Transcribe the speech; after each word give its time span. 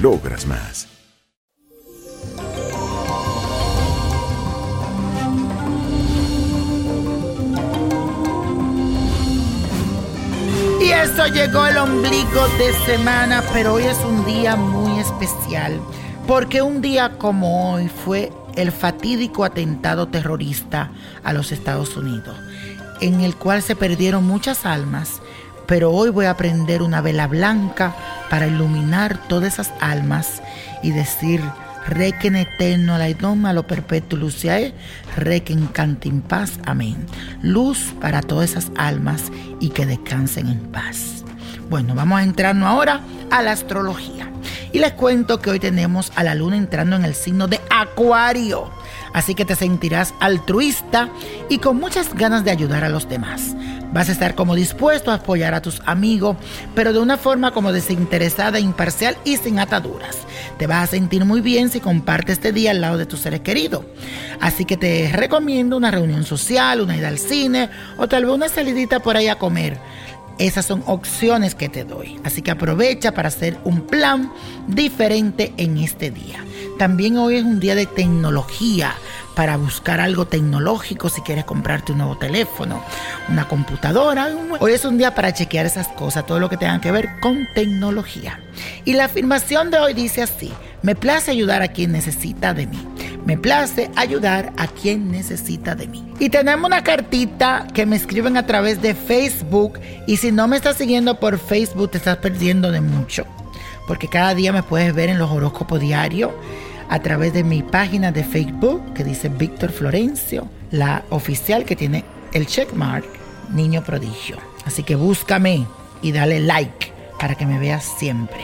logras 0.00 0.46
más. 0.46 0.88
Y 10.80 10.90
eso 10.90 11.26
llegó 11.26 11.66
el 11.66 11.76
ombligo 11.76 12.48
de 12.58 12.72
semana, 12.86 13.42
pero 13.52 13.74
hoy 13.74 13.84
es 13.84 13.98
un 13.98 14.24
día 14.24 14.56
muy 14.56 14.98
especial, 14.98 15.80
porque 16.26 16.62
un 16.62 16.80
día 16.80 17.18
como 17.18 17.72
hoy 17.72 17.88
fue 17.88 18.32
el 18.56 18.72
fatídico 18.72 19.44
atentado 19.44 20.08
terrorista 20.08 20.90
a 21.22 21.32
los 21.32 21.52
Estados 21.52 21.96
Unidos, 21.96 22.36
en 23.00 23.20
el 23.20 23.36
cual 23.36 23.62
se 23.62 23.76
perdieron 23.76 24.24
muchas 24.24 24.64
almas 24.64 25.20
pero 25.70 25.92
hoy 25.92 26.10
voy 26.10 26.26
a 26.26 26.36
prender 26.36 26.82
una 26.82 27.00
vela 27.00 27.28
blanca 27.28 27.94
para 28.30 28.46
iluminar 28.46 29.18
todas 29.28 29.54
esas 29.54 29.72
almas 29.80 30.40
y 30.82 30.92
decir, 30.92 31.42
Requen 31.86 32.36
eterno 32.36 32.98
la 32.98 33.08
idoma 33.08 33.52
lo 33.52 33.66
perpetuo 33.66 34.18
luciae, 34.18 34.74
requen 35.16 35.70
en 36.02 36.20
paz, 36.20 36.60
amén. 36.66 37.06
Luz 37.42 37.94
para 38.00 38.20
todas 38.22 38.50
esas 38.50 38.70
almas 38.76 39.32
y 39.60 39.70
que 39.70 39.86
descansen 39.86 40.48
en 40.48 40.60
paz. 40.70 41.24
Bueno, 41.68 41.94
vamos 41.94 42.20
a 42.20 42.22
entrarnos 42.22 42.68
ahora 42.68 43.00
a 43.30 43.42
la 43.42 43.52
astrología. 43.52 44.30
Y 44.72 44.78
les 44.78 44.92
cuento 44.92 45.40
que 45.40 45.50
hoy 45.50 45.58
tenemos 45.58 46.12
a 46.14 46.22
la 46.22 46.34
luna 46.34 46.56
entrando 46.56 46.96
en 46.96 47.04
el 47.04 47.14
signo 47.14 47.48
de 47.48 47.60
Acuario. 47.70 48.70
Así 49.12 49.34
que 49.34 49.44
te 49.44 49.56
sentirás 49.56 50.14
altruista 50.20 51.08
y 51.48 51.58
con 51.58 51.78
muchas 51.78 52.14
ganas 52.14 52.44
de 52.44 52.52
ayudar 52.52 52.84
a 52.84 52.88
los 52.88 53.08
demás. 53.08 53.56
Vas 53.92 54.08
a 54.08 54.12
estar 54.12 54.36
como 54.36 54.54
dispuesto 54.54 55.10
a 55.10 55.14
apoyar 55.14 55.52
a 55.54 55.62
tus 55.62 55.82
amigos, 55.84 56.36
pero 56.76 56.92
de 56.92 57.00
una 57.00 57.16
forma 57.16 57.50
como 57.50 57.72
desinteresada, 57.72 58.60
imparcial 58.60 59.16
y 59.24 59.36
sin 59.36 59.58
ataduras. 59.58 60.18
Te 60.58 60.68
vas 60.68 60.84
a 60.84 60.86
sentir 60.86 61.24
muy 61.24 61.40
bien 61.40 61.70
si 61.70 61.80
compartes 61.80 62.34
este 62.34 62.52
día 62.52 62.70
al 62.70 62.80
lado 62.80 62.98
de 62.98 63.06
tus 63.06 63.20
seres 63.20 63.40
queridos. 63.40 63.84
Así 64.40 64.64
que 64.64 64.76
te 64.76 65.10
recomiendo 65.12 65.76
una 65.76 65.90
reunión 65.90 66.24
social, 66.24 66.80
una 66.80 66.96
ida 66.96 67.08
al 67.08 67.18
cine 67.18 67.68
o 67.96 68.06
tal 68.06 68.26
vez 68.26 68.34
una 68.34 68.48
salidita 68.48 69.00
por 69.00 69.16
ahí 69.16 69.26
a 69.26 69.38
comer. 69.38 69.78
Esas 70.40 70.64
son 70.64 70.82
opciones 70.86 71.54
que 71.54 71.68
te 71.68 71.84
doy. 71.84 72.18
Así 72.24 72.40
que 72.40 72.50
aprovecha 72.50 73.12
para 73.12 73.28
hacer 73.28 73.58
un 73.62 73.82
plan 73.82 74.32
diferente 74.66 75.52
en 75.58 75.76
este 75.76 76.10
día. 76.10 76.42
También 76.78 77.18
hoy 77.18 77.36
es 77.36 77.44
un 77.44 77.60
día 77.60 77.74
de 77.74 77.84
tecnología 77.84 78.94
para 79.36 79.58
buscar 79.58 80.00
algo 80.00 80.26
tecnológico 80.26 81.10
si 81.10 81.20
quieres 81.20 81.44
comprarte 81.44 81.92
un 81.92 81.98
nuevo 81.98 82.16
teléfono, 82.16 82.82
una 83.28 83.46
computadora. 83.48 84.30
Hoy 84.60 84.72
es 84.72 84.86
un 84.86 84.96
día 84.96 85.14
para 85.14 85.34
chequear 85.34 85.66
esas 85.66 85.88
cosas, 85.88 86.24
todo 86.24 86.40
lo 86.40 86.48
que 86.48 86.56
tenga 86.56 86.80
que 86.80 86.90
ver 86.90 87.20
con 87.20 87.46
tecnología. 87.54 88.40
Y 88.86 88.94
la 88.94 89.04
afirmación 89.04 89.70
de 89.70 89.78
hoy 89.78 89.92
dice 89.92 90.22
así, 90.22 90.50
me 90.80 90.94
place 90.94 91.30
ayudar 91.30 91.60
a 91.60 91.68
quien 91.68 91.92
necesita 91.92 92.54
de 92.54 92.66
mí. 92.66 92.78
Me 93.24 93.36
place 93.36 93.90
ayudar 93.96 94.52
a 94.56 94.66
quien 94.66 95.10
necesita 95.10 95.74
de 95.74 95.86
mí. 95.86 96.04
Y 96.18 96.30
tenemos 96.30 96.66
una 96.66 96.82
cartita 96.82 97.66
que 97.74 97.86
me 97.86 97.96
escriben 97.96 98.36
a 98.36 98.46
través 98.46 98.80
de 98.82 98.94
Facebook 98.94 99.78
y 100.06 100.16
si 100.16 100.32
no 100.32 100.48
me 100.48 100.56
estás 100.56 100.76
siguiendo 100.76 101.20
por 101.20 101.38
Facebook 101.38 101.90
te 101.90 101.98
estás 101.98 102.16
perdiendo 102.18 102.70
de 102.70 102.80
mucho. 102.80 103.26
Porque 103.86 104.08
cada 104.08 104.34
día 104.34 104.52
me 104.52 104.62
puedes 104.62 104.94
ver 104.94 105.08
en 105.08 105.18
los 105.18 105.30
horóscopos 105.30 105.80
diarios 105.80 106.32
a 106.88 107.00
través 107.00 107.32
de 107.32 107.44
mi 107.44 107.62
página 107.62 108.10
de 108.12 108.24
Facebook 108.24 108.94
que 108.94 109.04
dice 109.04 109.28
Víctor 109.28 109.70
Florencio, 109.70 110.48
la 110.70 111.04
oficial 111.10 111.64
que 111.64 111.76
tiene 111.76 112.04
el 112.32 112.46
checkmark 112.46 113.04
Niño 113.52 113.82
Prodigio. 113.82 114.36
Así 114.64 114.82
que 114.82 114.96
búscame 114.96 115.66
y 116.02 116.12
dale 116.12 116.40
like 116.40 116.92
para 117.18 117.34
que 117.34 117.46
me 117.46 117.58
veas 117.58 117.84
siempre. 117.98 118.40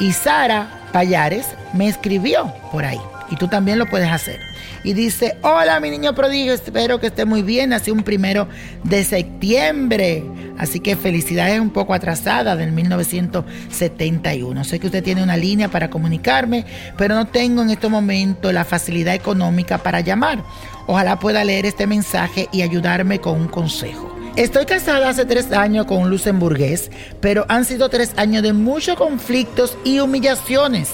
Y 0.00 0.12
Sara 0.12 0.88
Payares 0.92 1.46
me 1.74 1.88
escribió 1.88 2.52
por 2.72 2.84
ahí 2.84 3.00
y 3.30 3.36
tú 3.36 3.48
también 3.48 3.78
lo 3.78 3.86
puedes 3.86 4.10
hacer. 4.10 4.40
Y 4.82 4.92
dice, 4.92 5.36
hola 5.42 5.78
mi 5.80 5.90
niño 5.90 6.14
prodigio, 6.14 6.52
espero 6.52 7.00
que 7.00 7.08
esté 7.08 7.24
muy 7.24 7.42
bien, 7.42 7.70
nací 7.70 7.90
un 7.90 8.02
primero 8.02 8.48
de 8.84 9.04
septiembre. 9.04 10.24
Así 10.58 10.80
que 10.80 10.96
felicidades 10.96 11.58
un 11.58 11.70
poco 11.70 11.94
atrasada 11.94 12.56
del 12.56 12.72
1971. 12.72 14.64
Sé 14.64 14.78
que 14.78 14.86
usted 14.86 15.02
tiene 15.02 15.22
una 15.22 15.36
línea 15.36 15.68
para 15.68 15.88
comunicarme, 15.88 16.66
pero 16.98 17.14
no 17.14 17.26
tengo 17.26 17.62
en 17.62 17.70
este 17.70 17.88
momento 17.88 18.52
la 18.52 18.64
facilidad 18.64 19.14
económica 19.14 19.78
para 19.78 20.00
llamar. 20.00 20.42
Ojalá 20.86 21.18
pueda 21.18 21.44
leer 21.44 21.66
este 21.66 21.86
mensaje 21.86 22.48
y 22.52 22.62
ayudarme 22.62 23.20
con 23.20 23.40
un 23.40 23.48
consejo. 23.48 24.14
Estoy 24.36 24.64
casada 24.64 25.08
hace 25.08 25.24
tres 25.24 25.50
años 25.52 25.86
con 25.86 25.98
un 25.98 26.10
luxemburgués, 26.10 26.90
pero 27.20 27.46
han 27.48 27.64
sido 27.64 27.88
tres 27.88 28.12
años 28.16 28.42
de 28.42 28.52
muchos 28.52 28.96
conflictos 28.96 29.76
y 29.84 30.00
humillaciones. 30.00 30.88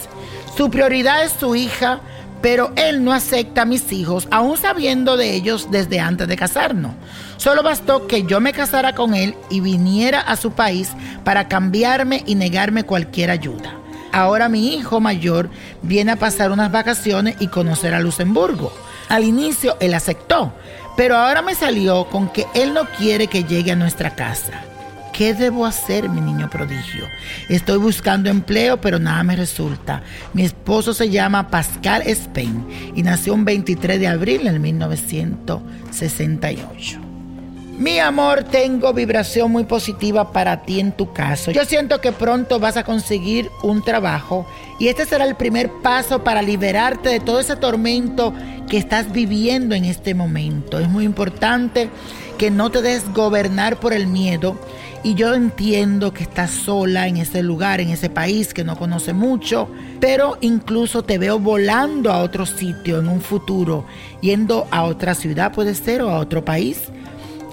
Su 0.57 0.71
prioridad 0.71 1.23
es 1.25 1.33
su 1.33 1.55
hija, 1.55 2.01
pero 2.47 2.71
él 2.77 3.03
no 3.03 3.13
acepta 3.13 3.63
a 3.63 3.65
mis 3.65 3.91
hijos, 3.91 4.29
aún 4.31 4.57
sabiendo 4.57 5.17
de 5.17 5.35
ellos 5.35 5.67
desde 5.73 5.99
antes 5.99 6.29
de 6.29 6.37
casarnos. 6.37 6.93
Solo 7.39 7.65
bastó 7.65 8.07
que 8.07 8.23
yo 8.23 8.41
me 8.41 8.53
casara 8.53 8.95
con 8.95 9.17
él 9.17 9.35
y 9.51 9.59
viniera 9.59 10.21
a 10.21 10.37
su 10.37 10.53
país 10.53 10.91
para 11.25 11.49
cambiarme 11.49 12.23
y 12.25 12.37
negarme 12.37 12.85
cualquier 12.85 13.33
ayuda. 13.33 13.75
Ahora 14.13 14.49
mi 14.49 14.77
hijo 14.77 15.01
mayor 15.01 15.51
viene 15.83 16.13
a 16.13 16.21
pasar 16.21 16.53
unas 16.53 16.71
vacaciones 16.71 17.35
y 17.41 17.49
conocer 17.49 17.95
a 17.95 17.99
Luxemburgo. 17.99 18.73
Al 19.09 19.25
inicio 19.25 19.77
él 19.81 19.93
aceptó, 19.93 20.53
pero 20.97 21.17
ahora 21.17 21.43
me 21.43 21.57
salió 21.57 22.09
con 22.11 22.29
que 22.29 22.47
él 22.55 22.75
no 22.75 22.85
quiere 22.91 23.27
que 23.27 23.43
llegue 23.43 23.73
a 23.73 23.77
nuestra 23.77 24.15
casa. 24.15 24.63
¿Qué 25.17 25.33
debo 25.33 25.65
hacer, 25.65 26.11
mi 26.11 26.21
niño 26.21 26.51
prodigio? 26.51 27.07
Estoy 27.49 27.79
buscando 27.79 28.29
empleo, 28.29 28.83
pero 28.83 28.99
nada 28.99 29.23
me 29.23 29.35
resulta. 29.35 30.03
Mi 30.35 30.45
esposo 30.45 30.93
se 30.93 31.09
llama 31.09 31.49
Pascal 31.49 32.03
Spain 32.03 32.67
y 32.95 33.03
nació 33.03 33.33
un 33.33 33.47
23 33.47 33.99
de 33.99 34.09
abril 34.09 34.45
del 34.45 34.61
1968. 34.61 37.01
Mi 37.79 37.99
amor, 37.99 38.45
tengo 38.45 38.93
vibración 38.93 39.53
muy 39.53 39.65
positiva 39.65 40.33
para 40.33 40.65
ti 40.65 40.81
en 40.81 40.93
tu 40.93 41.15
caso. 41.15 41.51
Yo 41.51 41.65
siento 41.65 42.03
que 42.03 42.13
pronto 42.13 42.61
vas 42.61 42.77
a 42.77 42.85
conseguir 42.85 43.49
un 43.63 43.83
trabajo 43.83 44.47
y 44.79 44.89
este 44.89 45.07
será 45.07 45.25
el 45.25 45.37
primer 45.37 45.71
paso 45.83 46.25
para 46.25 46.43
liberarte 46.43 47.09
de 47.09 47.21
todo 47.21 47.41
ese 47.41 47.57
tormento 47.57 48.35
que 48.69 48.77
estás 48.77 49.13
viviendo 49.13 49.75
en 49.75 49.87
este 49.87 50.15
momento. 50.15 50.79
Es 50.79 50.91
muy 50.91 51.05
importante 51.05 51.89
que 52.37 52.51
no 52.51 52.71
te 52.71 52.83
des 52.83 53.13
gobernar 53.13 53.79
por 53.79 53.93
el 53.93 54.07
miedo. 54.07 54.59
Y 55.07 55.15
yo 55.15 55.35
entiendo 55.35 56.13
que 56.13 56.25
estás 56.25 56.51
sola 56.51 57.07
en 57.07 57.19
ese 57.19 57.41
lugar, 57.41 57.81
en 57.81 57.91
ese 57.91 58.11
país 58.11 58.53
que 58.53 58.65
no 58.65 58.77
conoce 58.77 59.13
mucho, 59.13 59.69
pero 60.01 60.37
incluso 60.41 61.05
te 61.05 61.17
veo 61.17 61.39
volando 61.39 62.11
a 62.11 62.19
otro 62.19 62.45
sitio 62.45 62.99
en 62.99 63.07
un 63.09 63.21
futuro, 63.21 63.87
yendo 64.21 64.67
a 64.73 64.83
otra 64.83 65.15
ciudad 65.15 65.53
puede 65.53 65.77
ser 65.77 66.03
o 66.03 66.11
a 66.11 66.19
otro 66.19 66.45
país 66.45 66.89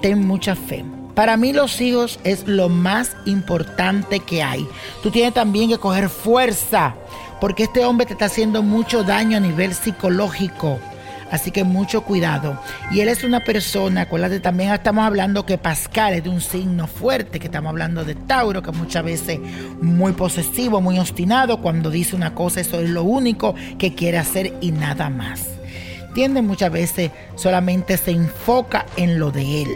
ten 0.02 0.26
mucha 0.26 0.56
fe. 0.56 0.84
Para 1.14 1.36
mí 1.36 1.52
los 1.52 1.80
hijos 1.80 2.18
es 2.24 2.48
lo 2.48 2.68
más 2.68 3.16
importante 3.24 4.18
que 4.18 4.42
hay. 4.42 4.66
Tú 5.04 5.12
tienes 5.12 5.32
también 5.32 5.70
que 5.70 5.78
coger 5.78 6.08
fuerza, 6.08 6.96
porque 7.40 7.62
este 7.62 7.84
hombre 7.84 8.04
te 8.04 8.14
está 8.14 8.24
haciendo 8.24 8.64
mucho 8.64 9.04
daño 9.04 9.36
a 9.36 9.40
nivel 9.40 9.74
psicológico. 9.74 10.80
Así 11.30 11.50
que 11.50 11.64
mucho 11.64 12.02
cuidado. 12.02 12.60
Y 12.90 13.00
él 13.00 13.08
es 13.08 13.24
una 13.24 13.40
persona, 13.40 14.02
acuérdate, 14.02 14.40
también 14.40 14.72
estamos 14.72 15.04
hablando 15.04 15.46
que 15.46 15.58
Pascal 15.58 16.14
es 16.14 16.24
de 16.24 16.30
un 16.30 16.40
signo 16.40 16.86
fuerte, 16.86 17.38
que 17.38 17.46
estamos 17.46 17.70
hablando 17.70 18.04
de 18.04 18.14
Tauro, 18.14 18.62
que 18.62 18.72
muchas 18.72 19.04
veces 19.04 19.40
muy 19.80 20.12
posesivo, 20.12 20.80
muy 20.80 20.98
obstinado. 20.98 21.60
Cuando 21.60 21.90
dice 21.90 22.16
una 22.16 22.34
cosa, 22.34 22.60
eso 22.60 22.80
es 22.80 22.90
lo 22.90 23.02
único 23.02 23.54
que 23.78 23.94
quiere 23.94 24.18
hacer 24.18 24.54
y 24.60 24.72
nada 24.72 25.10
más. 25.10 25.48
Tiende 26.14 26.42
muchas 26.42 26.70
veces 26.70 27.10
solamente 27.34 27.96
se 27.96 28.12
enfoca 28.12 28.86
en 28.96 29.18
lo 29.18 29.32
de 29.32 29.62
él 29.62 29.68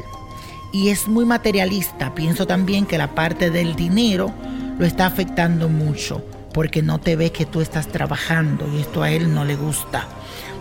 y 0.73 0.91
es 0.91 1.09
muy 1.09 1.25
materialista. 1.25 2.15
Pienso 2.15 2.47
también 2.47 2.87
que 2.87 2.99
la 2.99 3.15
parte 3.15 3.51
del 3.51 3.75
dinero 3.75 4.33
lo 4.79 4.87
está 4.87 5.07
afectando 5.07 5.69
mucho 5.69 6.25
porque 6.59 6.83
no 6.83 6.99
te 6.99 7.15
ve 7.15 7.31
que 7.31 7.47
tú 7.47 7.61
estás 7.61 7.87
trabajando 7.87 8.67
y 8.75 8.81
esto 8.81 9.05
a 9.05 9.13
él 9.13 9.33
no 9.33 9.45
le 9.45 9.55
gusta. 9.55 10.09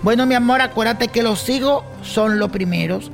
Bueno, 0.04 0.28
mi 0.28 0.36
amor, 0.36 0.62
acuérdate 0.62 1.08
que 1.08 1.24
los 1.24 1.50
hijos 1.50 1.84
son 2.04 2.38
los 2.38 2.52
primeros 2.52 3.10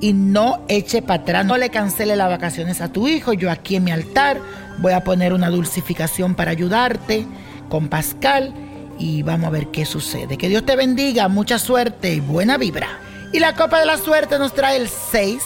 y 0.00 0.12
no 0.12 0.62
eche 0.68 1.02
para 1.02 1.22
atrás, 1.22 1.46
no 1.46 1.56
le 1.56 1.70
cancele 1.70 2.14
las 2.14 2.28
vacaciones 2.28 2.80
a 2.80 2.92
tu 2.92 3.08
hijo. 3.08 3.32
Yo 3.32 3.50
aquí 3.50 3.74
en 3.74 3.82
mi 3.82 3.90
altar 3.90 4.40
voy 4.78 4.92
a 4.92 5.02
poner 5.02 5.32
una 5.32 5.50
dulcificación 5.50 6.36
para 6.36 6.52
ayudarte 6.52 7.26
con 7.68 7.88
Pascal 7.88 8.54
y 9.00 9.24
vamos 9.24 9.48
a 9.48 9.50
ver 9.50 9.66
qué 9.72 9.84
sucede. 9.84 10.38
Que 10.38 10.48
Dios 10.48 10.64
te 10.64 10.76
bendiga, 10.76 11.26
mucha 11.26 11.58
suerte 11.58 12.14
y 12.14 12.20
buena 12.20 12.56
vibra. 12.56 13.00
Y 13.32 13.40
la 13.40 13.56
copa 13.56 13.80
de 13.80 13.86
la 13.86 13.98
suerte 13.98 14.38
nos 14.38 14.54
trae 14.54 14.76
el 14.76 14.88
6 14.88 15.42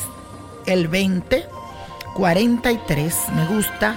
el 0.67 0.89
20, 0.89 1.47
43, 2.17 3.17
me 3.35 3.47
gusta, 3.47 3.97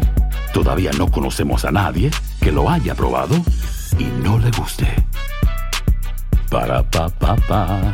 todavía 0.53 0.91
no 0.97 1.09
conocemos 1.09 1.65
a 1.65 1.71
nadie 1.71 2.11
que 2.39 2.51
lo 2.51 2.69
haya 2.69 2.93
probado 2.93 3.35
y 3.97 4.03
no 4.23 4.37
le 4.37 4.51
guste. 4.51 4.87
Para 6.49 6.83
pa 6.83 7.09
pa 7.09 7.35
pa 7.35 7.93